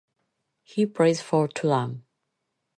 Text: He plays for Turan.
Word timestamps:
He 0.63 0.87
plays 0.87 1.21
for 1.21 1.47
Turan. 1.47 2.01